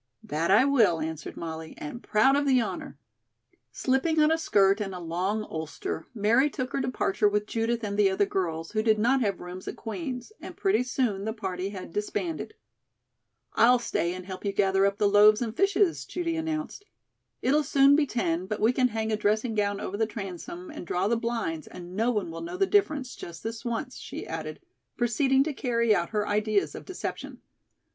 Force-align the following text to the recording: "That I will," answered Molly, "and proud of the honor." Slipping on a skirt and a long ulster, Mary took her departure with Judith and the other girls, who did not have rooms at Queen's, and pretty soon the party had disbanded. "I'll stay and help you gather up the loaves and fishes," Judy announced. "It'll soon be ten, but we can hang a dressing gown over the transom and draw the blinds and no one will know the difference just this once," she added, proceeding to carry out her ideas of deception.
"That 0.23 0.49
I 0.49 0.65
will," 0.65 0.99
answered 0.99 1.37
Molly, 1.37 1.75
"and 1.77 2.01
proud 2.01 2.35
of 2.35 2.47
the 2.47 2.59
honor." 2.59 2.97
Slipping 3.71 4.19
on 4.19 4.31
a 4.31 4.37
skirt 4.39 4.81
and 4.81 4.95
a 4.95 4.99
long 4.99 5.43
ulster, 5.43 6.07
Mary 6.15 6.49
took 6.49 6.73
her 6.73 6.81
departure 6.81 7.29
with 7.29 7.45
Judith 7.45 7.83
and 7.83 7.99
the 7.99 8.09
other 8.09 8.25
girls, 8.25 8.71
who 8.71 8.81
did 8.81 8.97
not 8.97 9.21
have 9.21 9.39
rooms 9.39 9.67
at 9.67 9.75
Queen's, 9.75 10.31
and 10.41 10.57
pretty 10.57 10.81
soon 10.81 11.23
the 11.23 11.33
party 11.33 11.69
had 11.69 11.93
disbanded. 11.93 12.55
"I'll 13.53 13.77
stay 13.77 14.15
and 14.15 14.25
help 14.25 14.43
you 14.43 14.53
gather 14.53 14.87
up 14.87 14.97
the 14.97 15.07
loaves 15.07 15.39
and 15.39 15.55
fishes," 15.55 16.03
Judy 16.03 16.35
announced. 16.35 16.83
"It'll 17.43 17.61
soon 17.61 17.95
be 17.95 18.07
ten, 18.07 18.47
but 18.47 18.59
we 18.59 18.73
can 18.73 18.87
hang 18.87 19.11
a 19.11 19.15
dressing 19.15 19.53
gown 19.53 19.79
over 19.79 19.97
the 19.97 20.07
transom 20.07 20.71
and 20.71 20.87
draw 20.87 21.07
the 21.09 21.15
blinds 21.15 21.67
and 21.67 21.95
no 21.95 22.09
one 22.09 22.31
will 22.31 22.41
know 22.41 22.57
the 22.57 22.65
difference 22.65 23.15
just 23.15 23.43
this 23.43 23.63
once," 23.63 23.97
she 23.99 24.25
added, 24.25 24.61
proceeding 24.97 25.43
to 25.43 25.53
carry 25.53 25.93
out 25.93 26.09
her 26.09 26.27
ideas 26.27 26.73
of 26.73 26.85
deception. 26.85 27.39